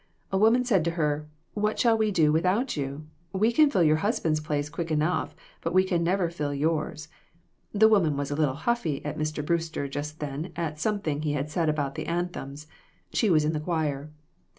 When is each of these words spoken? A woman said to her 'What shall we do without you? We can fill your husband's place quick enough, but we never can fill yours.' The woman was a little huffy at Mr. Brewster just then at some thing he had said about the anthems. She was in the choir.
A 0.31 0.37
woman 0.39 0.65
said 0.65 0.83
to 0.85 0.91
her 0.97 1.27
'What 1.53 1.77
shall 1.77 1.95
we 1.95 2.09
do 2.09 2.31
without 2.31 2.75
you? 2.75 3.05
We 3.33 3.51
can 3.51 3.69
fill 3.69 3.83
your 3.83 3.97
husband's 3.97 4.39
place 4.39 4.67
quick 4.67 4.89
enough, 4.89 5.35
but 5.61 5.75
we 5.75 5.85
never 5.85 6.25
can 6.27 6.33
fill 6.35 6.53
yours.' 6.55 7.07
The 7.71 7.87
woman 7.87 8.17
was 8.17 8.31
a 8.31 8.35
little 8.35 8.55
huffy 8.55 9.05
at 9.05 9.19
Mr. 9.19 9.45
Brewster 9.45 9.87
just 9.87 10.19
then 10.19 10.53
at 10.55 10.79
some 10.79 11.01
thing 11.01 11.21
he 11.21 11.33
had 11.33 11.51
said 11.51 11.69
about 11.69 11.93
the 11.93 12.07
anthems. 12.07 12.65
She 13.13 13.29
was 13.29 13.45
in 13.45 13.53
the 13.53 13.59
choir. 13.59 14.09